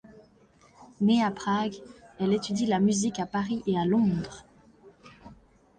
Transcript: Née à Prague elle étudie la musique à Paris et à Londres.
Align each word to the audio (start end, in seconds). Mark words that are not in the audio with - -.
Née 0.99 1.23
à 1.23 1.29
Prague 1.29 1.75
elle 2.19 2.33
étudie 2.33 2.65
la 2.65 2.79
musique 2.79 3.19
à 3.19 3.27
Paris 3.27 3.61
et 3.67 3.77
à 3.77 3.85
Londres. 3.85 4.45